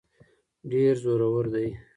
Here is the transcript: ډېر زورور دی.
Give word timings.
ډېر 0.71 0.93
زورور 1.03 1.45
دی. 1.53 1.67